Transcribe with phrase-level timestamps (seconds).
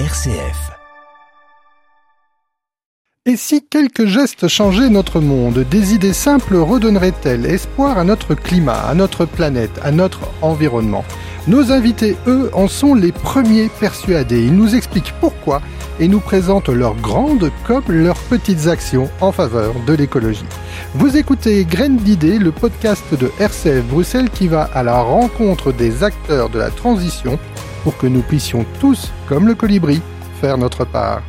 [0.00, 0.72] RCF.
[3.26, 8.80] Et si quelques gestes changeaient notre monde, des idées simples redonneraient-elles espoir à notre climat,
[8.88, 11.04] à notre planète, à notre environnement?
[11.46, 14.44] Nos invités, eux, en sont les premiers persuadés.
[14.44, 15.62] Ils nous expliquent pourquoi
[16.00, 20.44] et nous présentent leurs grandes comme leurs petites actions en faveur de l'écologie.
[20.94, 26.02] Vous écoutez Graines d'idées, le podcast de RCF Bruxelles qui va à la rencontre des
[26.02, 27.38] acteurs de la transition
[27.84, 30.00] pour que nous puissions tous, comme le colibri,
[30.40, 31.22] faire notre part.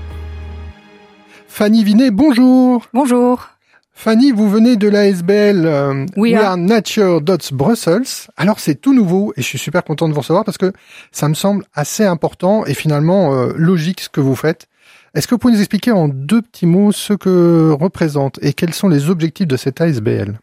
[1.48, 2.88] Fanny Vinet, bonjour.
[2.94, 3.50] Bonjour.
[3.94, 8.28] Fanny, vous venez de l'ASBL euh, We We Are- Are Nature Dots Brussels.
[8.36, 10.74] Alors c'est tout nouveau et je suis super content de vous recevoir parce que
[11.14, 14.68] ça me semble assez important et finalement euh, logique ce que vous faites.
[15.14, 18.74] Est-ce que vous pouvez nous expliquer en deux petits mots ce que représente et quels
[18.74, 20.40] sont les objectifs de cette ASBL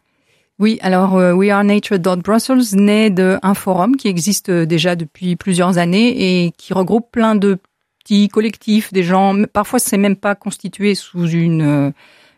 [0.59, 6.45] Oui, alors euh, We Are naît d'un forum qui existe euh, déjà depuis plusieurs années
[6.45, 7.57] et qui regroupe plein de
[7.99, 9.35] petits collectifs, des gens.
[9.51, 11.91] Parfois, c'est même pas constitué sous une euh,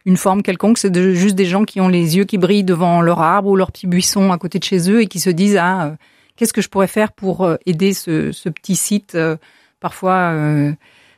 [0.06, 0.78] une forme quelconque.
[0.78, 3.72] C'est juste des gens qui ont les yeux qui brillent devant leur arbre ou leur
[3.72, 5.96] petit buisson à côté de chez eux et qui se disent ah
[6.36, 9.16] qu'est-ce que je pourrais faire pour aider ce, ce petit site.
[9.16, 9.36] euh,
[9.80, 10.32] Parfois.
[10.34, 10.72] euh,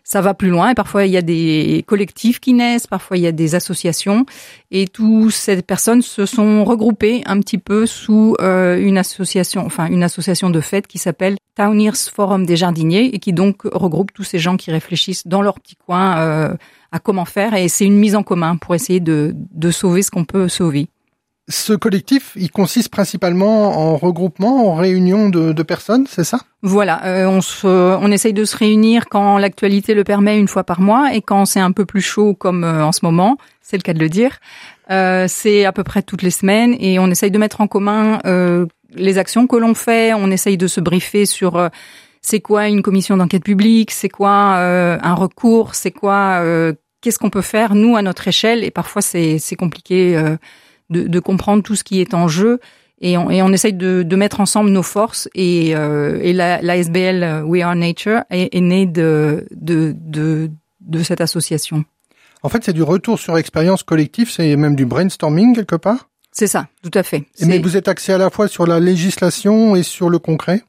[0.07, 3.23] ça va plus loin et parfois il y a des collectifs qui naissent, parfois il
[3.23, 4.25] y a des associations
[4.71, 9.87] et toutes ces personnes se sont regroupées un petit peu sous euh, une association, enfin
[9.87, 14.23] une association de fête qui s'appelle Towniers Forum des jardiniers et qui donc regroupe tous
[14.23, 16.55] ces gens qui réfléchissent dans leur petit coin euh,
[16.93, 20.11] à comment faire et c'est une mise en commun pour essayer de, de sauver ce
[20.11, 20.87] qu'on peut sauver.
[21.49, 26.41] Ce collectif, il consiste principalement en regroupement, en réunion de, de personnes, c'est ça?
[26.61, 30.65] Voilà, euh, on, se, on essaye de se réunir quand l'actualité le permet une fois
[30.65, 33.77] par mois et quand c'est un peu plus chaud comme euh, en ce moment, c'est
[33.77, 34.39] le cas de le dire,
[34.91, 38.19] euh, c'est à peu près toutes les semaines et on essaye de mettre en commun
[38.25, 41.69] euh, les actions que l'on fait, on essaye de se briefer sur euh,
[42.21, 46.43] c'est quoi une commission d'enquête publique, c'est quoi un recours, c'est quoi
[46.99, 48.65] qu'est-ce qu'on peut faire nous à notre échelle.
[48.65, 50.21] Et parfois c'est compliqué
[50.89, 52.59] de, de comprendre tout ce qui est en jeu
[52.99, 56.61] et on, et on essaye de, de mettre ensemble nos forces et, euh, et la,
[56.61, 60.49] la SBL euh, We Are Nature est, est née de, de, de,
[60.81, 61.85] de cette association.
[62.43, 66.09] En fait, c'est du retour sur expérience collective, c'est même du brainstorming quelque part?
[66.31, 67.23] C'est ça, tout à fait.
[67.41, 70.61] Mais vous êtes axé à la fois sur la législation et sur le concret?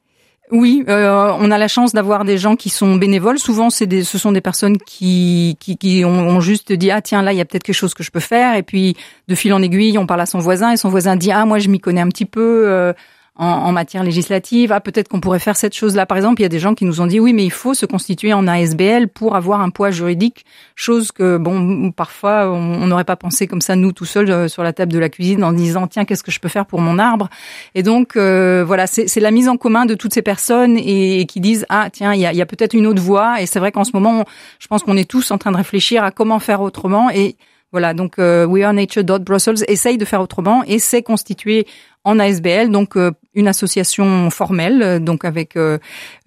[0.51, 3.37] Oui, euh, on a la chance d'avoir des gens qui sont bénévoles.
[3.37, 7.21] Souvent, c'est des, ce sont des personnes qui, qui, qui ont, juste dit ah tiens
[7.21, 8.95] là il y a peut-être quelque chose que je peux faire et puis
[9.27, 11.59] de fil en aiguille on parle à son voisin et son voisin dit ah moi
[11.59, 12.93] je m'y connais un petit peu euh,
[13.39, 14.71] en, en matière législative.
[14.71, 16.75] Ah peut-être qu'on pourrait faire cette chose là par exemple il y a des gens
[16.75, 19.69] qui nous ont dit oui mais il faut se constituer en ASBL pour avoir un
[19.69, 20.45] poids juridique
[20.75, 24.61] chose que bon parfois on n'aurait pas pensé comme ça nous tout seuls euh, sur
[24.61, 26.99] la table de la cuisine en disant tiens qu'est-ce que je peux faire pour mon
[26.99, 27.29] arbre?
[27.75, 31.25] Et donc euh, voilà, c'est la mise en commun de toutes ces personnes et, et
[31.25, 33.41] qui disent ah tiens il y a, y a peut-être une autre voie.
[33.41, 34.25] Et c'est vrai qu'en ce moment
[34.59, 37.09] je pense qu'on est tous en train de réfléchir à comment faire autrement.
[37.09, 37.37] Et
[37.71, 41.67] voilà donc euh, We Are Nature Brussels essaye de faire autrement et s'est constitué
[42.03, 45.77] en ASBL donc euh, une association formelle euh, donc avec euh,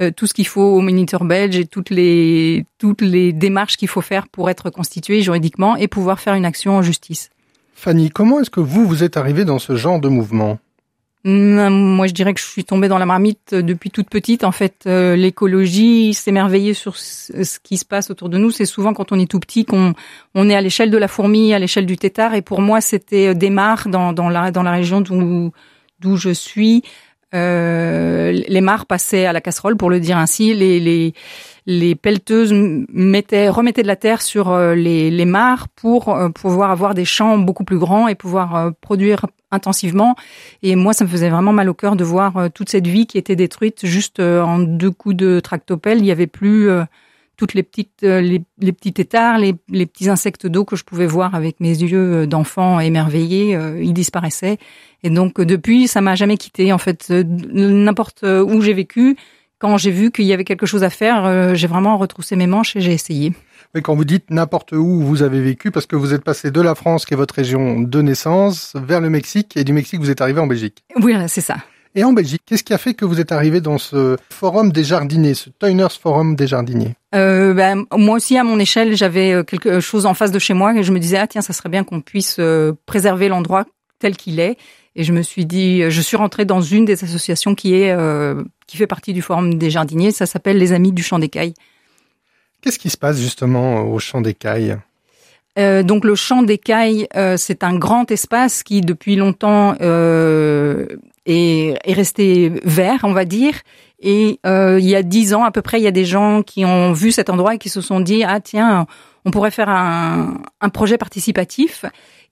[0.00, 3.88] euh, tout ce qu'il faut au Moniteur belge et toutes les toutes les démarches qu'il
[3.88, 7.30] faut faire pour être constitué juridiquement et pouvoir faire une action en justice.
[7.74, 10.59] Fanny, comment est-ce que vous, vous êtes arrivé dans ce genre de mouvement?
[11.25, 14.43] Moi, je dirais que je suis tombée dans la marmite euh, depuis toute petite.
[14.43, 18.93] En fait, euh, l'écologie, s'émerveiller sur ce qui se passe autour de nous, c'est souvent
[18.93, 19.94] quand on est tout petit qu'on
[20.34, 22.34] on est à l'échelle de la fourmi, à l'échelle du tétard.
[22.34, 26.31] Et pour moi, c'était euh, des mares dans, dans la dans la région d'où je
[26.31, 26.83] suis.
[27.33, 30.53] Les mares passaient à la casserole, pour le dire ainsi.
[31.66, 36.70] Les pelleteuses mettaient remettaient de la terre sur euh, les les mares pour euh, pouvoir
[36.70, 40.16] avoir des champs beaucoup plus grands et pouvoir euh, produire intensivement.
[40.62, 43.18] Et moi, ça me faisait vraiment mal au cœur de voir toute cette vie qui
[43.18, 45.98] était détruite juste en deux coups de tractopelle.
[45.98, 46.70] Il y avait plus
[47.36, 51.04] toutes les petites, les, les petits tétards, les, les petits insectes d'eau que je pouvais
[51.04, 53.58] voir avec mes yeux d'enfant émerveillé.
[53.78, 54.56] ils disparaissaient.
[55.02, 56.72] Et donc depuis, ça m'a jamais quitté.
[56.72, 59.18] En fait, n'importe où j'ai vécu,
[59.62, 62.48] quand j'ai vu qu'il y avait quelque chose à faire, euh, j'ai vraiment retroussé mes
[62.48, 63.32] manches et j'ai essayé.
[63.74, 66.60] Mais quand vous dites n'importe où vous avez vécu, parce que vous êtes passé de
[66.60, 70.10] la France, qui est votre région de naissance, vers le Mexique, et du Mexique vous
[70.10, 70.82] êtes arrivé en Belgique.
[70.97, 71.59] Oui, voilà, c'est ça.
[71.94, 74.82] Et en Belgique, qu'est-ce qui a fait que vous êtes arrivé dans ce forum des
[74.82, 76.97] jardiniers, ce Toyners Forum des jardiniers?
[77.15, 80.54] Euh, ben, moi aussi, à mon échelle, j'avais euh, quelque chose en face de chez
[80.54, 83.65] moi et je me disais, ah tiens, ça serait bien qu'on puisse euh, préserver l'endroit
[84.00, 84.56] tel qu'il est.
[84.94, 88.42] Et je me suis dit, je suis rentrée dans une des associations qui est euh,
[88.66, 90.12] qui fait partie du Forum des jardiniers.
[90.12, 91.54] Ça s'appelle les Amis du Champ d'écailles.
[92.60, 94.77] Qu'est-ce qui se passe justement au champ d'écailles
[95.59, 100.86] Euh, donc le champ d'écailles, euh, c'est un grand espace qui depuis longtemps euh,
[101.27, 103.54] est, est resté vert, on va dire,
[104.00, 106.42] Et euh, il y a dix ans à peu près, il y a des gens
[106.42, 108.86] qui ont vu cet endroit et qui se sont dit ah tiens,
[109.24, 111.84] on pourrait faire un, un projet participatif.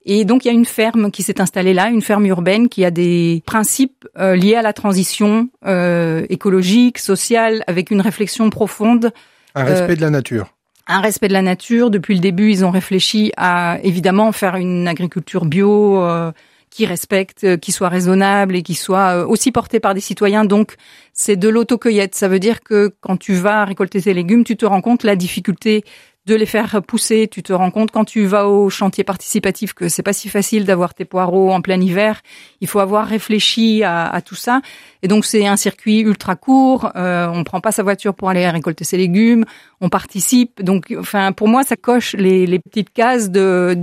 [0.05, 2.83] Et donc il y a une ferme qui s'est installée là, une ferme urbaine qui
[2.85, 9.11] a des principes euh, liés à la transition euh, écologique, sociale, avec une réflexion profonde.
[9.55, 10.53] Un respect de la nature.
[10.87, 11.91] Un respect de la nature.
[11.91, 16.01] Depuis le début, ils ont réfléchi à évidemment faire une agriculture bio
[16.71, 20.45] qui respecte, euh, qui soit raisonnable et qui soit euh, aussi porté par des citoyens.
[20.45, 20.75] Donc,
[21.13, 22.15] c'est de l'autocueillette.
[22.15, 25.15] Ça veut dire que quand tu vas récolter tes légumes, tu te rends compte la
[25.15, 25.83] difficulté
[26.27, 27.27] de les faire pousser.
[27.27, 30.65] Tu te rends compte quand tu vas au chantier participatif que c'est pas si facile
[30.65, 32.21] d'avoir tes poireaux en plein hiver.
[32.59, 34.61] Il faut avoir réfléchi à, à tout ça.
[35.01, 36.91] Et donc c'est un circuit ultra court.
[36.95, 39.45] Euh, on prend pas sa voiture pour aller récolter ses légumes.
[39.79, 40.61] On participe.
[40.63, 43.75] Donc, enfin, pour moi, ça coche les, les petites cases de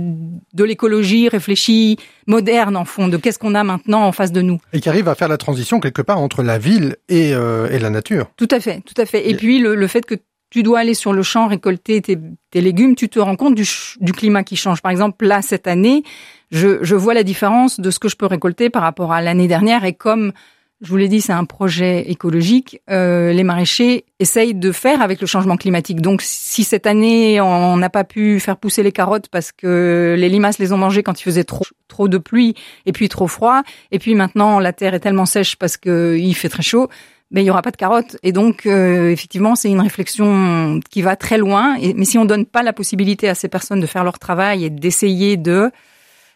[0.53, 1.97] de l'écologie réfléchie,
[2.27, 4.59] moderne en fond, de qu'est-ce qu'on a maintenant en face de nous.
[4.73, 7.79] Et qui arrive à faire la transition quelque part entre la ville et, euh, et
[7.79, 8.31] la nature.
[8.37, 9.29] Tout à fait, tout à fait.
[9.29, 10.15] Et, puis le, le fait que
[10.49, 12.17] tu dois aller sur le champ récolter tes,
[12.61, 13.67] légumes, tu te rends compte du,
[13.99, 14.81] du, climat qui change.
[14.81, 16.03] Par exemple, là, cette année,
[16.51, 19.47] je, je, vois la différence de ce que je peux récolter par rapport à l'année
[19.47, 19.85] dernière.
[19.85, 20.33] Et comme
[20.81, 25.19] je vous l'ai dit, c'est un projet écologique, euh, les maraîchers essayent de faire avec
[25.19, 25.99] le changement climatique.
[25.99, 30.29] Donc, si cette année, on n'a pas pu faire pousser les carottes parce que les
[30.29, 32.55] limaces les ont mangées quand il faisait trop, trop de pluie
[32.85, 36.49] et puis trop froid, et puis maintenant, la terre est tellement sèche parce qu'il fait
[36.49, 36.87] très chaud,
[37.31, 38.17] mais il y aura pas de carottes.
[38.23, 41.75] Et donc, euh, effectivement, c'est une réflexion qui va très loin.
[41.81, 44.65] Et, mais si on donne pas la possibilité à ces personnes de faire leur travail
[44.65, 45.71] et d'essayer de,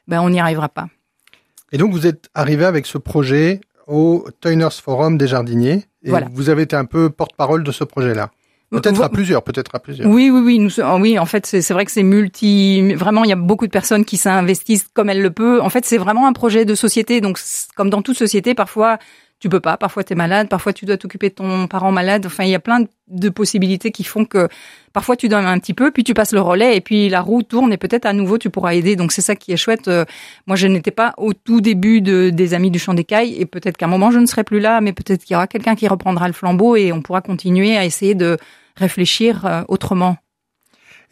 [0.07, 0.88] ben, on n'y arrivera pas.
[1.72, 5.84] Et donc, vous êtes arrivé avec ce projet au Toyners Forum des jardiniers.
[6.04, 6.28] Et Voilà.
[6.31, 8.30] vous avez été un peu porte-parole de ce projet-là.
[8.69, 10.10] Peut-être à plusieurs, peut-être à plusieurs.
[10.10, 10.57] Oui, oui, oui.
[10.57, 12.94] Nous, sommes- oui, en fait, c'est vrai que c'est multi.
[12.95, 15.62] Vraiment, il y a beaucoup de personnes qui s'investissent comme elles le peuvent.
[15.62, 17.22] En fait, c'est vraiment un projet de société.
[17.22, 17.40] Donc,
[17.75, 18.98] comme dans toute société, parfois
[19.44, 22.25] tu peux pas, parfois tu es malade, parfois tu dois t'occuper de ton parent malade.
[22.25, 24.48] Enfin, il y a plein de- possibilités qui font que
[24.94, 27.44] parfois tu donnes un petit peu, puis tu passes le relais, et puis la roue
[27.44, 28.95] tourne, et peut-être à nouveau tu pourras aider.
[28.95, 29.90] Donc c'est ça qui est chouette.
[29.90, 30.06] Euh,
[30.48, 33.75] Moi, je n'étais pas au tout début de, des Amis du Champ d'écailles, et peut-être
[33.75, 35.90] qu'à un moment je ne serai plus là, mais peut-être qu'il y aura quelqu'un qui
[35.90, 38.38] reprendra le flambeau, et on pourra continuer à essayer de
[38.78, 40.16] réfléchir euh, autrement.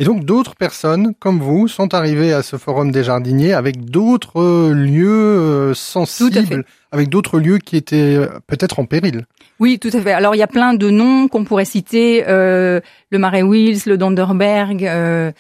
[0.02, 4.72] Et donc d'autres personnes comme vous sont arrivées à ce forum des jardiniers avec d'autres
[4.72, 9.28] lieux euh, sensibles, avec d'autres lieux qui étaient euh, peut-être en péril.
[9.60, 10.12] Oui, tout à fait.
[10.12, 12.80] Alors il y a plein de noms qu'on pourrait citer, euh,
[13.12, 14.84] le Marais Wills, le Donderberg.
[14.88, 15.32] Euh,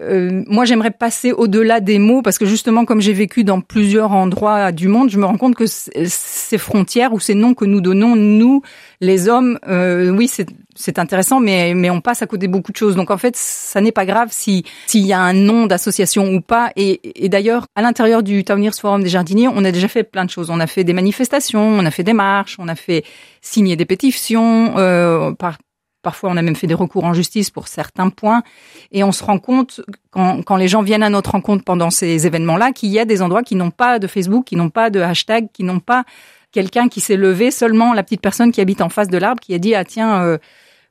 [0.00, 4.12] euh, moi, j'aimerais passer au-delà des mots parce que justement, comme j'ai vécu dans plusieurs
[4.12, 7.80] endroits du monde, je me rends compte que ces frontières ou ces noms que nous
[7.80, 8.62] donnons, nous,
[9.00, 12.96] les hommes, euh, oui, c'est intéressant, mais mais on passe à côté beaucoup de choses.
[12.96, 16.40] Donc en fait, ça n'est pas grave si s'il y a un nom d'association ou
[16.40, 16.72] pas.
[16.76, 20.24] Et, et d'ailleurs, à l'intérieur du Towniers Forum des jardiniers, on a déjà fait plein
[20.24, 20.50] de choses.
[20.50, 23.04] On a fait des manifestations, on a fait des marches, on a fait
[23.40, 24.74] signer des pétitions.
[24.76, 25.58] Euh, par,
[26.04, 28.44] parfois, on a même fait des recours en justice pour certains points.
[28.92, 29.80] Et on se rend compte
[30.12, 33.42] quand, les gens viennent à notre rencontre pendant ces événements-là qu'il y a des endroits
[33.42, 36.04] qui n'ont pas de Facebook, qui n'ont pas de hashtag, qui n'ont pas
[36.52, 39.54] quelqu'un qui s'est levé, seulement la petite personne qui habite en face de l'arbre qui
[39.54, 40.38] a dit ah tiens euh,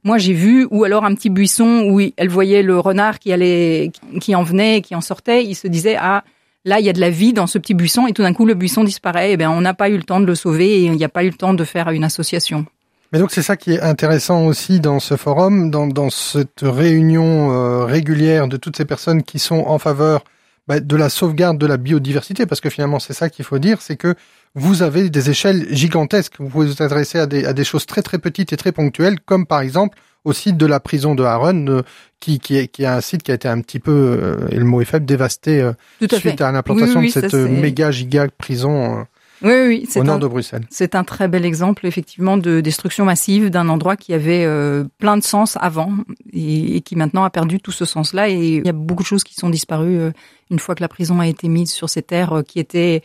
[0.04, 3.92] moi j'ai vu ou alors un petit buisson où elle voyait le renard qui allait
[4.20, 6.26] qui en venait qui en sortait, il se disait ah
[6.66, 8.46] là il y a de la vie dans ce petit buisson et tout d'un coup
[8.46, 10.84] le buisson disparaît et ben on n'a pas eu le temps de le sauver et
[10.84, 12.66] il n'y a pas eu le temps de faire une association.
[13.14, 17.52] Mais donc c'est ça qui est intéressant aussi dans ce forum, dans, dans cette réunion
[17.52, 20.24] euh, régulière de toutes ces personnes qui sont en faveur
[20.68, 23.82] bah, de la sauvegarde de la biodiversité, parce que finalement c'est ça qu'il faut dire,
[23.82, 24.16] c'est que
[24.56, 26.36] vous avez des échelles gigantesques.
[26.40, 29.20] Vous pouvez vous adresser à des, à des choses très très petites et très ponctuelles,
[29.20, 31.82] comme par exemple au site de la prison de Harun, euh,
[32.20, 34.56] qui, qui, est, qui est un site qui a été un petit peu, euh, et
[34.56, 36.44] le mot est faible, dévasté euh, Tout à suite fait.
[36.44, 39.04] à l'implantation Oui, oui, de cette méga giga prison euh,
[39.42, 40.66] Oui oui, c'est au nord un- de Bruxelles.
[40.70, 45.18] C'est un très bel exemple, effectivement, de destruction massive d'un endroit qui avait euh, plein
[45.18, 45.92] de sens avant
[46.32, 48.30] et, et qui maintenant a perdu tout ce sens-là.
[48.30, 50.12] Et il y a beaucoup de choses qui sont disparues euh,
[50.50, 53.02] une fois que la prison a été mise sur ces terres euh, qui étaient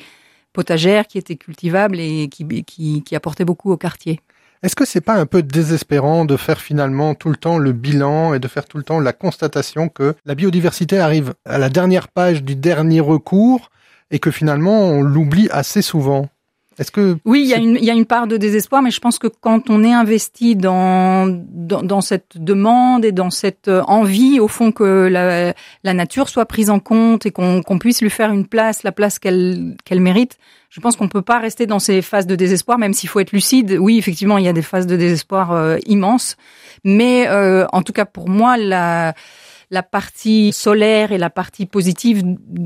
[0.53, 4.21] potagères, qui étaient cultivables et qui, qui, qui apportaient beaucoup au quartier.
[4.63, 8.35] Est-ce que c'est pas un peu désespérant de faire finalement tout le temps le bilan
[8.35, 12.09] et de faire tout le temps la constatation que la biodiversité arrive à la dernière
[12.09, 13.71] page du dernier recours
[14.11, 16.29] et que finalement on l'oublie assez souvent
[16.79, 19.27] Est-ce que Oui, il y y a une part de désespoir, mais je pense que
[19.27, 24.49] quand on est investi dans, dans, dans cette demande et dans cette euh, envie, au
[24.49, 28.33] fond, que la, la nature soit prise en compte et qu'on qu'on puisse lui faire
[28.33, 30.39] une place, la place qu'elle qu'elle mérite,
[30.71, 33.33] je pense qu'on peut pas rester dans ces phases de désespoir, même s'il faut être
[33.33, 33.77] lucide.
[33.81, 36.37] Oui, effectivement, il y a des phases de désespoir euh, immenses,
[36.85, 39.15] mais euh, en tout cas pour moi, la
[39.71, 42.23] la partie solaire et la partie positive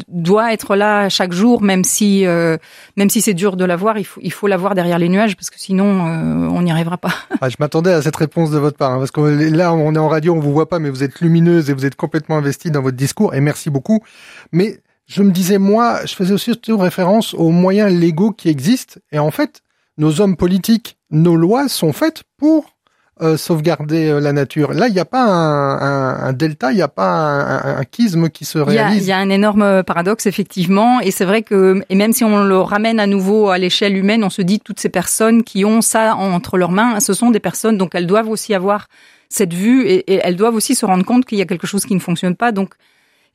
[0.09, 2.57] doit être là chaque jour, même si euh,
[2.97, 5.51] même si c'est dur de l'avoir, il faut il faut l'avoir derrière les nuages parce
[5.51, 7.13] que sinon euh, on n'y arrivera pas.
[7.41, 9.99] Ah, je m'attendais à cette réponse de votre part hein, parce que là on est
[9.99, 12.71] en radio, on vous voit pas, mais vous êtes lumineuse et vous êtes complètement investie
[12.71, 14.01] dans votre discours et merci beaucoup.
[14.53, 19.19] Mais je me disais moi, je faisais aussi référence aux moyens légaux qui existent et
[19.19, 19.63] en fait
[19.99, 22.72] nos hommes politiques, nos lois sont faites pour
[23.23, 24.73] euh, sauvegarder euh, la nature.
[24.73, 28.45] Là, il n'y a pas un, delta, il n'y a pas un, un, schisme qui
[28.45, 29.05] se réalise.
[29.05, 31.01] Il y, a un énorme paradoxe, effectivement.
[31.01, 34.25] Et c'est vrai que, et même si on le ramène à nouveau à l'échelle humaine,
[34.25, 37.41] on se dit toutes ces personnes qui ont ça entre leurs mains, ce sont des
[37.41, 38.89] personnes, donc elles doivent aussi avoir
[39.29, 41.85] cette vue et, et elles doivent aussi se rendre compte qu'il y a quelque chose
[41.85, 42.53] qui ne fonctionne pas.
[42.53, 42.75] Donc,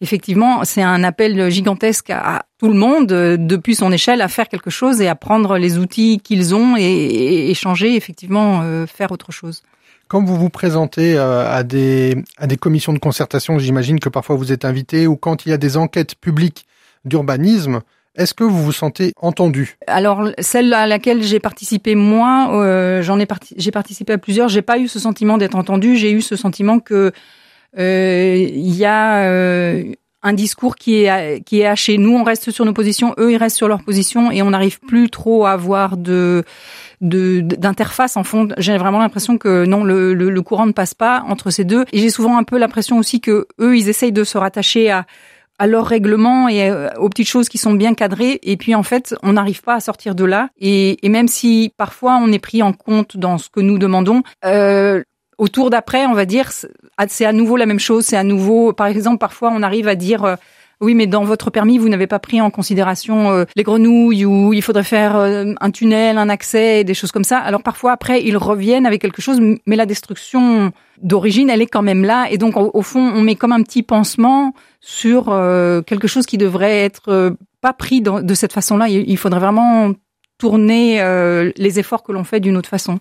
[0.01, 4.47] effectivement, c'est un appel gigantesque à tout le monde, euh, depuis son échelle, à faire
[4.47, 9.31] quelque chose et à prendre les outils qu'ils ont et, changer, effectivement, euh, faire autre
[9.31, 9.63] chose.
[10.07, 14.35] Quand vous vous présentez euh, à des, à des commissions de concertation, j'imagine que parfois
[14.35, 16.65] vous êtes invité, ou quand il y a des enquêtes publiques
[17.03, 17.81] d'urbanisme,
[18.15, 19.77] est-ce que vous vous sentez entendu?
[19.85, 23.27] Alors celle à laquelle j'ai participé moi, j'en ai
[23.57, 24.49] j'ai participé à plusieurs.
[24.49, 25.97] J'ai pas eu ce sentiment d'être entendu.
[25.97, 27.11] J'ai eu ce sentiment que euh,
[27.75, 29.83] il y a euh,
[30.23, 31.97] un discours qui est qui est haché.
[31.97, 34.79] Nous, on reste sur nos positions, eux, ils restent sur leurs positions, et on n'arrive
[34.79, 36.43] plus trop à avoir de
[36.99, 38.47] d'interface en fond.
[38.57, 41.85] J'ai vraiment l'impression que non, le, le, courant ne passe pas entre ces deux.
[41.91, 45.05] Et j'ai souvent un peu l'impression aussi que eux, ils essayent de se rattacher à
[45.59, 48.39] à leurs règlements et euh, aux petites choses qui sont bien cadrées.
[48.43, 50.49] Et puis en fait, on n'arrive pas à sortir de là.
[50.59, 54.23] Et, et, même si parfois on est pris en compte dans ce que nous demandons,
[54.45, 55.03] euh,
[55.37, 56.51] au tour d'après, on va dire,
[57.07, 58.05] c'est à nouveau la même chose.
[58.05, 60.23] C'est à nouveau, par exemple, parfois on arrive à dire.
[60.23, 60.35] Euh,
[60.79, 64.53] oui, mais dans votre permis, vous n'avez pas pris en considération euh, les grenouilles ou
[64.53, 67.39] il faudrait faire euh, un tunnel, un accès, des choses comme ça.
[67.39, 71.81] Alors parfois, après, ils reviennent avec quelque chose, mais la destruction d'origine, elle est quand
[71.81, 72.27] même là.
[72.29, 75.25] Et donc, au, fond, on met comme un petit pansement sur
[75.87, 78.87] quelque chose qui devrait être pas pris de cette façon-là.
[78.87, 79.93] Il faudrait vraiment
[80.37, 82.99] tourner euh, les efforts que l'on fait d'une autre façon.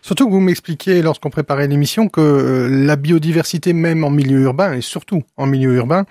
[0.00, 4.72] Surtout que vous m'expliquiez lorsqu'on préparait l'émission que euh, la biodiversité même en milieu urbain
[4.72, 6.06] et surtout en milieu urbain,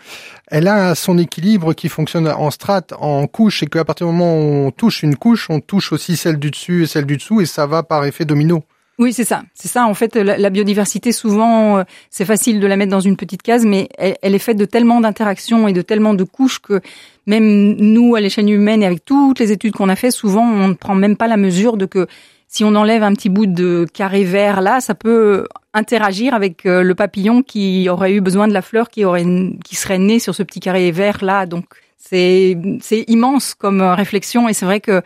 [0.48, 4.38] elle a son équilibre qui fonctionne en strates, en couches et qu'à partir du moment
[4.38, 7.42] où on touche une couche, on touche aussi celle du dessus et celle du dessous
[7.42, 8.64] et ça va par effet domino.
[9.00, 9.44] Oui, c'est ça.
[9.54, 9.86] C'est ça.
[9.86, 13.64] En fait, la, biodiversité, souvent, euh, c'est facile de la mettre dans une petite case,
[13.64, 16.82] mais elle, est faite de tellement d'interactions et de tellement de couches que
[17.28, 20.70] même nous, à l'échelle humaine et avec toutes les études qu'on a fait, souvent, on
[20.70, 22.08] ne prend même pas la mesure de que
[22.48, 26.82] si on enlève un petit bout de carré vert là, ça peut interagir avec euh,
[26.82, 29.26] le papillon qui aurait eu besoin de la fleur qui aurait,
[29.64, 31.46] qui serait né sur ce petit carré vert là.
[31.46, 31.66] Donc,
[31.98, 35.04] c'est, c'est immense comme réflexion et c'est vrai que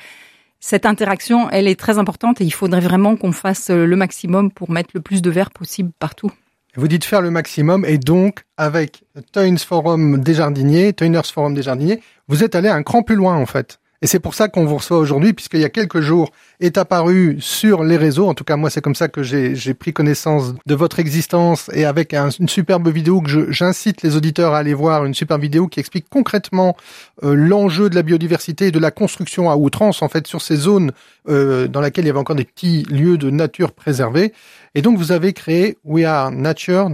[0.62, 4.72] cette interaction, elle est très importante et il faudrait vraiment qu'on fasse le maximum pour
[4.72, 6.32] mettre le plus de verre possible partout.
[6.76, 9.04] Vous dites faire le maximum et donc avec
[9.34, 13.36] Toynes Forum des jardiniers, Toyners Forum des jardiniers, vous êtes allé un cran plus loin
[13.36, 13.80] en fait.
[14.04, 17.38] Et c'est pour ça qu'on vous reçoit aujourd'hui, puisqu'il y a quelques jours est apparu
[17.40, 20.76] sur les réseaux, en tout cas moi c'est comme ça que j'ai pris connaissance de
[20.76, 25.14] votre existence et avec une superbe vidéo que j'incite les auditeurs à aller voir, une
[25.14, 26.76] superbe vidéo qui explique concrètement
[27.24, 30.56] euh, l'enjeu de la biodiversité et de la construction à outrance en fait sur ces
[30.56, 30.94] zones
[31.30, 34.34] euh, dans lesquelles il y avait encore des petits lieux de nature préservés.
[34.74, 36.90] Et donc vous avez créé We Are Nature.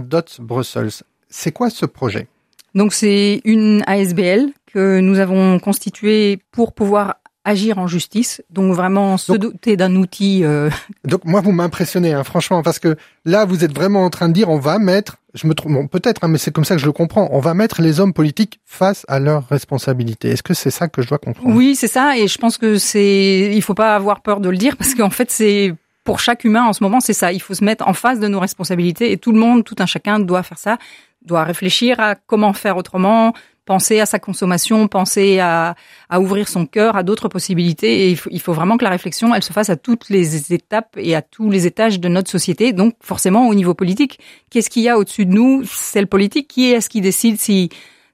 [1.30, 2.26] C'est quoi ce projet?
[2.74, 9.16] Donc c'est une ASBL que nous avons constituée pour pouvoir agir en justice, donc vraiment
[9.16, 10.44] se doter d'un outil.
[10.44, 10.68] Euh...
[11.04, 14.34] Donc moi vous m'impressionnez, hein, franchement, parce que là vous êtes vraiment en train de
[14.34, 16.80] dire on va mettre, je me trompe, bon, peut-être, hein, mais c'est comme ça que
[16.80, 20.28] je le comprends, on va mettre les hommes politiques face à leurs responsabilités.
[20.28, 21.56] Est-ce que c'est ça que je dois comprendre?
[21.56, 24.58] Oui, c'est ça, et je pense que c'est, il faut pas avoir peur de le
[24.58, 27.32] dire parce qu'en fait c'est pour chaque humain en ce moment, c'est ça.
[27.32, 29.86] Il faut se mettre en face de nos responsabilités et tout le monde, tout un
[29.86, 30.76] chacun doit faire ça
[31.24, 33.32] doit réfléchir à comment faire autrement,
[33.68, 35.76] penser à sa consommation, penser à,
[36.18, 38.08] ouvrir son cœur à d'autres possibilités.
[38.08, 41.14] Et il faut, vraiment que la réflexion, elle se fasse à toutes les étapes et
[41.14, 42.72] à tous les étages de notre société.
[42.72, 44.20] Donc forcément au niveau politique,
[44.50, 45.64] qu'est-ce qu'il y a au-dessus de nous?
[45.66, 46.48] C'est le politique.
[46.48, 47.68] Qui est-ce qui décide si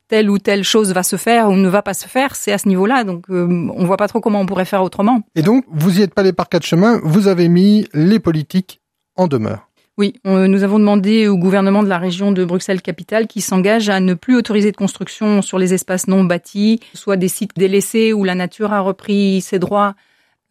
[0.09, 2.35] telle ou telle chose va se faire ou ne va pas se faire?
[2.35, 3.05] C'est à ce niveau-là.
[3.05, 3.47] Donc euh,
[3.77, 5.21] on voit pas trop comment on pourrait faire autrement.
[5.37, 7.01] Et donc vous y êtes pas allé par quatre chemins.
[7.05, 8.81] Vous avez mis les politiques
[9.15, 9.69] en demeure.
[9.97, 14.15] Oui, nous avons demandé au gouvernement de la région de Bruxelles-Capitale qui s'engage à ne
[14.15, 18.35] plus autoriser de construction sur les espaces non bâtis, soit des sites délaissés où la
[18.35, 19.95] nature a repris ses droits.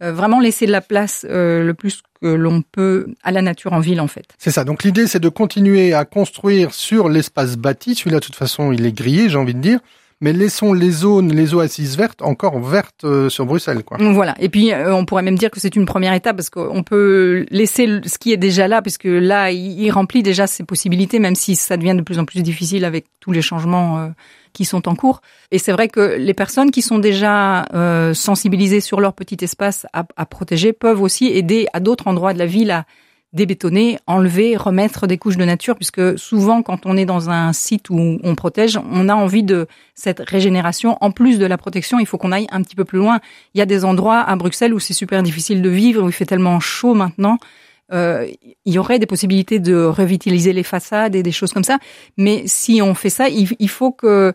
[0.01, 3.73] Euh, vraiment laisser de la place euh, le plus que l'on peut à la nature
[3.73, 4.25] en ville en fait.
[4.37, 4.63] C'est ça.
[4.63, 7.95] Donc l'idée c'est de continuer à construire sur l'espace bâti.
[7.95, 9.79] Celui-là de toute façon il est grillé, j'ai envie de dire.
[10.23, 13.83] Mais laissons les zones, les oasis vertes encore vertes euh, sur Bruxelles.
[13.83, 13.97] Quoi.
[13.99, 14.35] Voilà.
[14.39, 17.45] Et puis euh, on pourrait même dire que c'est une première étape parce qu'on peut
[17.51, 21.57] laisser ce qui est déjà là, puisque là il, remplit déjà ses possibilités, même si
[21.57, 24.07] ça devient de plus en plus difficile avec tous les changements euh,
[24.53, 25.19] qui sont en cours.
[25.51, 27.65] Et c'est vrai que les personnes qui sont déjà
[28.13, 32.39] sensibilisées sur leur petit espace à, à protéger peuvent aussi aider à d'autres endroits de
[32.39, 32.85] la ville à
[33.33, 37.89] débétonner, enlever, remettre des couches de nature, puisque souvent quand on est dans un site
[37.89, 40.97] où on protège, on a envie de cette régénération.
[41.01, 43.19] En plus de la protection, il faut qu'on aille un petit peu plus loin.
[43.53, 46.13] Il y a des endroits à Bruxelles où c'est super difficile de vivre, où il
[46.13, 47.37] fait tellement chaud maintenant.
[47.91, 48.27] Euh,
[48.65, 51.79] il y aurait des possibilités de revitaliser les façades et des choses comme ça.
[52.17, 54.33] Mais si on fait ça, il faut que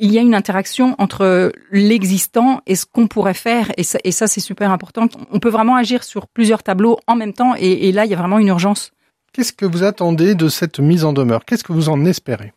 [0.00, 3.70] il y a une interaction entre l'existant et ce qu'on pourrait faire.
[3.76, 5.06] Et ça, et ça c'est super important.
[5.30, 7.54] On peut vraiment agir sur plusieurs tableaux en même temps.
[7.58, 8.92] Et, et là, il y a vraiment une urgence.
[9.32, 11.44] Qu'est-ce que vous attendez de cette mise en demeure?
[11.44, 12.52] Qu'est-ce que vous en espérez?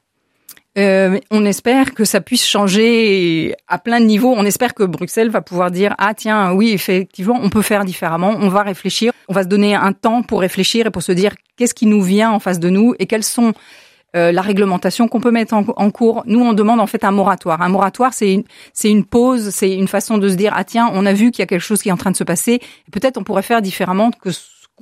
[0.76, 4.34] Euh, on espère que ça puisse changer à plein de niveaux.
[4.36, 8.36] On espère que Bruxelles va pouvoir dire ah tiens oui effectivement on peut faire différemment.
[8.40, 9.12] On va réfléchir.
[9.28, 12.02] On va se donner un temps pour réfléchir et pour se dire qu'est-ce qui nous
[12.02, 13.54] vient en face de nous et quels sont
[14.16, 16.24] euh, la réglementation qu'on peut mettre en, cours.
[16.26, 17.62] Nous, on demande en fait un moratoire.
[17.62, 18.44] Un moratoire, c'est une,
[18.74, 21.40] c'est une pause, c'est une façon de se dire ah tiens, on a vu qu'il
[21.40, 22.60] y a quelque chose qui est en train de se passer.
[22.92, 24.30] Peut-être on pourrait faire différemment que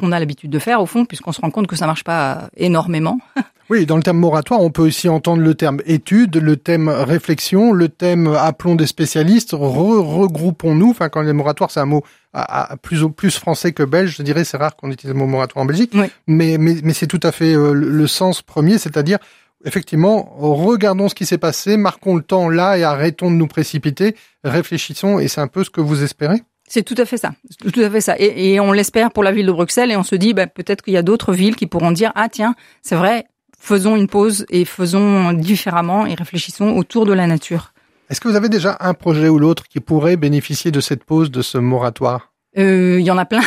[0.01, 2.50] qu'on a l'habitude de faire au fond, puisqu'on se rend compte que ça marche pas
[2.58, 3.20] énormément.
[3.70, 7.72] Oui, dans le terme moratoire, on peut aussi entendre le terme étude, le thème réflexion,
[7.72, 10.89] le thème appelons des spécialistes, regroupons-nous.
[10.89, 12.03] Enfin, quand les moratoires, c'est un mot
[12.34, 15.63] à, plus plus français que belge, je dirais, c'est rare qu'on utilise le mot moratoire
[15.63, 15.93] en Belgique.
[16.27, 19.20] Mais, mais, mais c'est tout à fait euh, le sens premier, c'est-à-dire
[19.63, 24.17] effectivement, regardons ce qui s'est passé, marquons le temps là et arrêtons de nous précipiter,
[24.43, 26.41] réfléchissons et c'est un peu ce que vous espérez.
[26.74, 27.34] C'est tout à fait ça,
[27.74, 28.16] tout à fait ça.
[28.18, 30.82] Et, et on l'espère pour la ville de Bruxelles et on se dit bah, peut-être
[30.82, 33.25] qu'il y a d'autres villes qui pourront dire ah tiens c'est vrai
[33.60, 37.74] faisons une pause et faisons différemment et réfléchissons autour de la nature.
[38.10, 41.30] Est-ce que vous avez déjà un projet ou l'autre qui pourrait bénéficier de cette pause,
[41.30, 42.32] de ce moratoire?
[42.58, 43.44] Euh, Il y en a plein.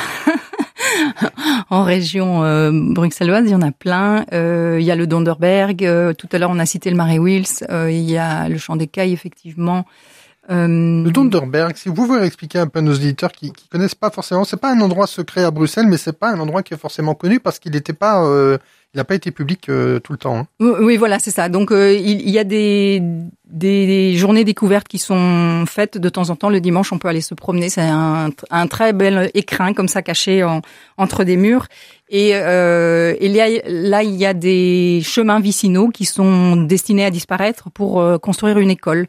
[1.70, 4.26] en région euh, bruxelloise, il y en a plein.
[4.34, 5.78] Euh, il y a le Donderberg.
[6.18, 7.66] tout à l'heure, on a cité le Marais Wills.
[7.70, 9.86] il y a le Champ des Cailles, effectivement.
[10.48, 14.10] Le Donderberg, si vous pouvez expliquer un peu à nos auditeurs qui, qui connaissent pas
[14.10, 16.78] forcément, c'est pas un endroit secret à Bruxelles, mais c'est pas un endroit qui est
[16.78, 18.22] forcément connu parce qu'il n'était pas
[18.94, 20.36] il n'a pas été public euh, tout le temps.
[20.38, 20.46] Hein.
[20.60, 21.48] Oui, voilà, c'est ça.
[21.48, 23.02] Donc euh, il, y a des,
[23.44, 26.48] des journées découvertes qui sont faites de temps en temps.
[26.48, 27.70] Le dimanche, on peut aller se promener.
[27.70, 30.46] C'est un, un très bel écrin comme ça caché
[30.96, 31.66] entre des murs.
[32.08, 37.04] Et, euh, il y a, là, il y a des chemins vicinaux qui sont destinés
[37.04, 39.08] à disparaître pour euh, construire une école.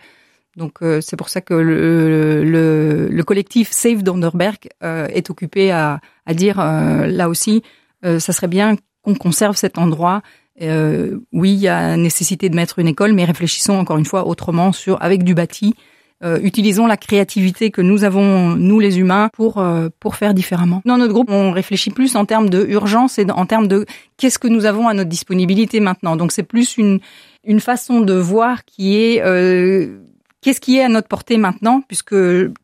[0.56, 6.34] Donc c'est pour ça que le, le, le collectif Save Donderberg est occupé à, à
[6.34, 7.62] dire là aussi,
[8.04, 10.22] ça serait bien qu'on conserve cet endroit.
[10.62, 14.28] Euh, oui, il y a nécessité de mettre une école, mais réfléchissons encore une fois
[14.28, 15.76] autrement sur avec du bâti.
[16.24, 20.82] Euh, utilisons la créativité que nous avons nous les humains pour euh, pour faire différemment.
[20.86, 24.40] Dans notre groupe, on réfléchit plus en termes de urgence et en termes de qu'est-ce
[24.40, 26.16] que nous avons à notre disponibilité maintenant.
[26.16, 27.00] Donc c'est plus une
[27.44, 30.00] une façon de voir qui est euh,
[30.46, 32.16] qu'est-ce qui est à notre portée maintenant, puisque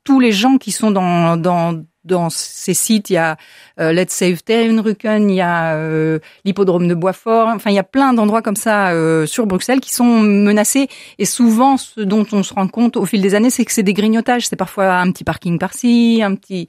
[0.04, 3.38] tous les gens qui sont dans dans dans ces sites, il y a
[3.80, 7.84] euh, Let's Save Terunrucken, il y a euh, l'hippodrome de Boisfort, enfin il y a
[7.84, 10.88] plein d'endroits comme ça euh, sur Bruxelles qui sont menacés.
[11.18, 13.84] Et souvent ce dont on se rend compte au fil des années, c'est que c'est
[13.84, 16.68] des grignotages, c'est parfois un petit parking par-ci, un petit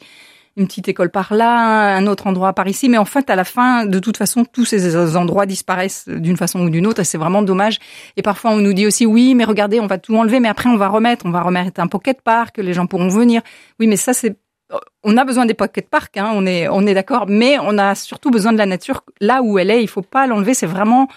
[0.57, 3.45] une petite école par là, un autre endroit par ici, mais en fait, à la
[3.45, 7.19] fin, de toute façon, tous ces endroits disparaissent d'une façon ou d'une autre, et c'est
[7.19, 7.79] vraiment dommage.
[8.17, 10.69] Et parfois, on nous dit aussi, oui, mais regardez, on va tout enlever, mais après,
[10.69, 13.41] on va remettre, on va remettre un pocket park, les gens pourront venir.
[13.81, 14.37] Oui, mais ça, c'est
[15.05, 18.53] on a besoin des pocket parks, hein, on est, d'accord, mais on a surtout besoin
[18.53, 19.83] de la nature là où elle est.
[19.83, 21.09] Il faut pas l'enlever, c'est vraiment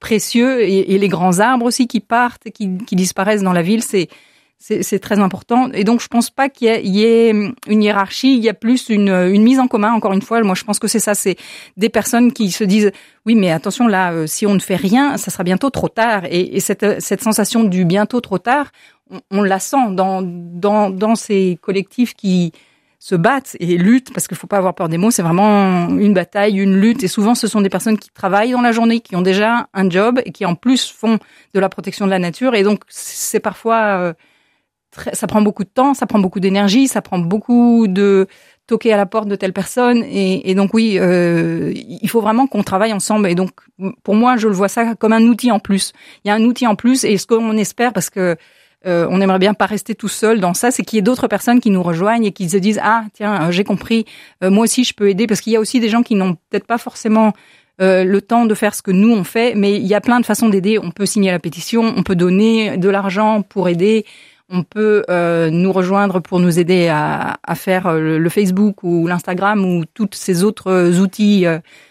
[0.00, 0.62] précieux.
[0.62, 4.08] Et, les grands arbres aussi qui partent, qui disparaissent dans la ville, c'est
[4.58, 5.70] c'est très important.
[5.72, 8.34] Et donc, je pense pas qu'il y, ait une hiérarchie.
[8.36, 9.92] Il y a plus une, une mise en commun.
[9.92, 11.14] Encore une fois, moi, je pense que c'est ça.
[11.14, 11.36] C'est
[11.76, 12.90] des personnes qui se disent
[13.26, 16.24] oui, mais attention là, euh, si on ne fait rien, ça sera bientôt trop tard.
[16.30, 18.70] Et, et cette, cette sensation du bientôt trop tard,
[19.10, 22.52] on, on la sent dans dans dans ces collectifs qui
[23.04, 26.14] se battent et luttent, parce qu'il faut pas avoir peur des mots, c'est vraiment une
[26.14, 27.04] bataille, une lutte.
[27.04, 29.90] Et souvent, ce sont des personnes qui travaillent dans la journée, qui ont déjà un
[29.90, 31.18] job et qui en plus font
[31.52, 32.54] de la protection de la nature.
[32.54, 34.14] Et donc, c'est parfois, euh,
[35.12, 38.26] ça prend beaucoup de temps, ça prend beaucoup d'énergie, ça prend beaucoup de
[38.66, 40.02] toquer à la porte de telle personne.
[40.04, 43.28] Et, donc, oui, euh, il faut vraiment qu'on travaille ensemble.
[43.28, 43.50] Et donc,
[44.02, 45.92] pour moi, je le vois ça comme un outil en plus.
[46.24, 48.36] Il y a un outil en plus, et ce qu'on espère, parce que
[48.86, 51.26] euh, on aimerait bien pas rester tout seul dans ça, c'est qu'il y ait d'autres
[51.26, 54.04] personnes qui nous rejoignent et qui se disent ah tiens euh, j'ai compris,
[54.42, 56.34] euh, moi aussi je peux aider parce qu'il y a aussi des gens qui n'ont
[56.50, 57.32] peut-être pas forcément
[57.80, 60.24] le temps de faire ce que nous on fait, mais il y a plein de
[60.24, 60.78] façons d'aider.
[60.78, 64.04] On peut signer la pétition, on peut donner de l'argent pour aider.
[64.50, 69.06] On peut euh, nous rejoindre pour nous aider à, à faire euh, le, Facebook ou
[69.06, 71.46] l'Instagram ou tous ces autres euh, outils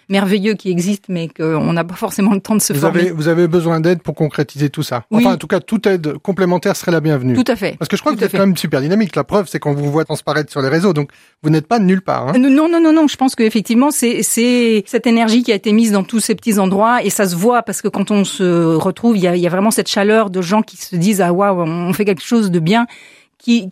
[0.09, 3.01] merveilleux qui existent, mais qu'on n'a pas forcément le temps de se vous former.
[3.01, 5.05] Avez, vous avez besoin d'aide pour concrétiser tout ça.
[5.09, 5.23] Oui.
[5.25, 7.33] Enfin, en tout cas, toute aide complémentaire serait la bienvenue.
[7.33, 7.75] Tout à fait.
[7.79, 8.37] Parce que je crois Tout que vous êtes fait.
[8.37, 9.15] quand même super dynamique.
[9.15, 11.09] La preuve, c'est qu'on vous voit transparaître sur les réseaux, donc
[11.41, 12.27] vous n'êtes pas nulle part.
[12.29, 12.33] Hein.
[12.37, 13.07] Non, non, non, non.
[13.07, 16.59] Je pense qu'effectivement, c'est c'est cette énergie qui a été mise dans tous ces petits
[16.59, 19.41] endroits et ça se voit parce que quand on se retrouve, il y a, il
[19.41, 22.23] y a vraiment cette chaleur de gens qui se disent ah waouh, on fait quelque
[22.23, 22.87] chose de bien,
[23.37, 23.71] qui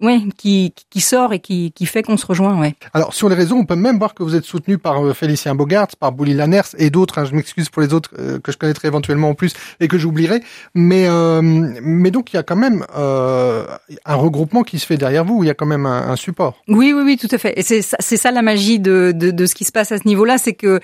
[0.00, 2.74] ouais, qui qui sort et qui qui fait qu'on se rejoint, ouais.
[2.94, 5.54] Alors, sur les réseaux, on peut même voir que vous êtes soutenu par euh, Félicien
[5.54, 7.18] Bogart, par Bouli Lanners et d'autres.
[7.18, 7.24] hein.
[7.24, 10.42] je m'excuse pour les autres euh, que je connaîtrai éventuellement en plus et que j'oublierai.
[10.74, 13.66] Mais, euh, mais donc, il y a quand même euh,
[14.04, 15.42] un regroupement qui se fait derrière vous.
[15.44, 16.62] Il y a quand même un, un support.
[16.68, 17.54] Oui, oui, oui, tout à fait.
[17.58, 19.98] Et c'est ça, c'est ça la magie de, de, de ce qui se passe à
[19.98, 20.80] ce niveau-là, c'est que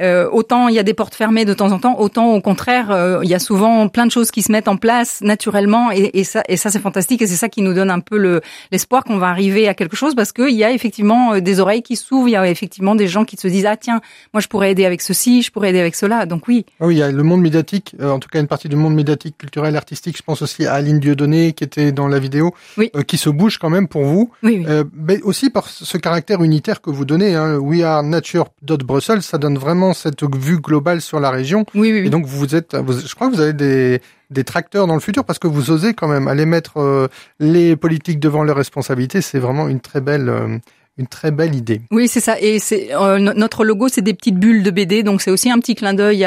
[0.00, 3.20] euh, autant il y a des portes fermées de temps en temps, autant au contraire,
[3.22, 6.24] il y a souvent plein de choses qui se mettent en place naturellement, et, et
[6.24, 9.04] ça, et ça c'est fantastique, et c'est ça qui nous donne un peu le l'espoir
[9.04, 11.96] qu'on va arriver à quelque chose, parce qu'il y a effectivement euh, des oreilles qui
[11.96, 14.00] s'ouvrent, il y a effectivement des gens qui se disent ah tiens,
[14.32, 16.64] moi je pourrais aider avec ceci, je pourrais aider avec cela, donc oui.
[16.80, 18.76] Ah Oui, il y a le monde médiatique, euh, en tout cas une partie du
[18.76, 20.16] monde médiatique, culturel, artistique.
[20.16, 22.90] Je pense aussi à Aline Dieudonné qui était dans la vidéo, Oui.
[22.96, 24.30] euh, qui se bouge quand même pour vous.
[24.42, 24.64] Oui, oui.
[24.68, 27.34] Euh, mais aussi par ce caractère unitaire que vous donnez.
[27.34, 28.46] Hein, We are nature.
[28.62, 31.64] Brussels, ça donne vraiment cette vue globale sur la région.
[31.74, 32.06] oui, oui, oui.
[32.06, 34.00] Et donc vous êtes, vous- je crois que vous avez des,
[34.32, 37.76] des tracteurs dans le futur parce que vous osez quand même aller mettre euh, les
[37.76, 39.20] politiques devant leurs responsabilités.
[39.20, 40.58] C'est vraiment une très belle, euh,
[40.98, 41.80] une très belle idée.
[41.90, 42.40] Oui, c'est ça.
[42.40, 45.58] Et euh, no- notre logo, c'est des petites bulles de BD, donc c'est aussi un
[45.58, 46.26] petit clin d'œil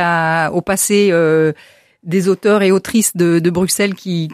[0.51, 1.11] au passé
[2.03, 4.29] des auteurs et autrices de, Bruxelles qui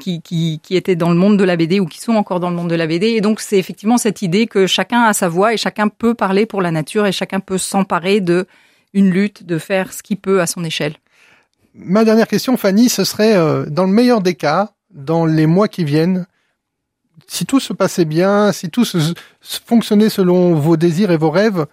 [0.69, 2.75] étaient dans le monde de la BD ou qui sont encore dans le monde de
[2.75, 3.07] la BD.
[3.07, 6.45] Et donc c'est effectivement cette idée que chacun a sa voix et chacun peut parler
[6.45, 8.45] pour la nature et chacun peut s'emparer de
[8.93, 10.95] une lutte, de faire ce qu'il peut à son échelle.
[11.73, 15.67] Ma dernière question, Fanny, ce serait euh, dans le meilleur des cas, dans les mois
[15.67, 16.25] qui viennent,
[17.27, 21.31] si tout se passait bien, si tout se, se fonctionnait selon vos désirs et vos
[21.31, 21.65] rêves,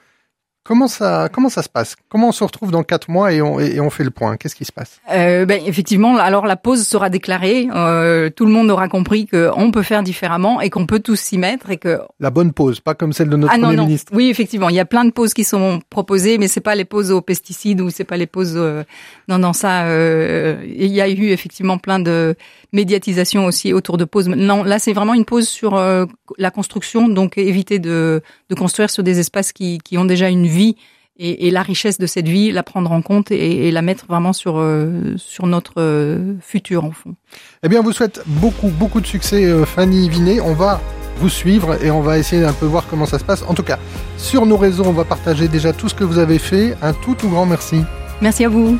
[0.68, 1.96] comment ça, comment ça se passe?
[2.10, 4.36] Comment on se retrouve dans quatre mois et on, et, et on fait le point?
[4.36, 5.00] Qu'est-ce qui se passe?
[5.10, 7.68] Euh, ben, effectivement, alors la pause sera déclarée.
[7.74, 11.38] euh, tout le monde aura compris qu'on peut faire différemment et qu'on peut tous s'y
[11.38, 13.86] mettre et que La bonne pause, pas comme celle de notre ah non premier non
[13.86, 14.12] ministre.
[14.14, 16.84] oui effectivement il y a plein de pauses qui sont proposées mais c'est pas les
[16.84, 18.84] pauses aux pesticides ou c'est pas les pauses euh,
[19.28, 22.34] non non ça euh, il y a eu effectivement plein de
[22.72, 26.04] médiatisation aussi autour de pauses non là c'est vraiment une pause sur euh,
[26.36, 30.46] la construction donc éviter de de construire sur des espaces qui qui ont déjà une
[30.46, 30.76] vie
[31.18, 34.06] et, et la richesse de cette vie la prendre en compte et, et la mettre
[34.06, 37.14] vraiment sur euh, sur notre euh, futur en fond
[37.62, 40.40] Eh bien, on vous souhaite beaucoup, beaucoup de succès, Fanny Vinet.
[40.40, 40.80] On va
[41.18, 43.42] vous suivre et on va essayer un peu voir comment ça se passe.
[43.48, 43.78] En tout cas,
[44.16, 46.76] sur nos réseaux, on va partager déjà tout ce que vous avez fait.
[46.82, 47.82] Un tout, tout grand merci.
[48.20, 48.78] merci à vous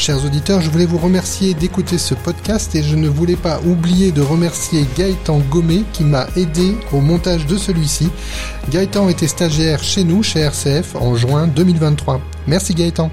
[0.00, 4.12] Chers auditeurs, je voulais vous remercier d'écouter ce podcast et je ne voulais pas oublier
[4.12, 8.08] de remercier Gaëtan Gommet qui m'a aidé au montage de celui-ci.
[8.70, 12.18] Gaëtan était stagiaire chez nous, chez RCF, en juin 2023.
[12.46, 13.10] Merci Gaëtan.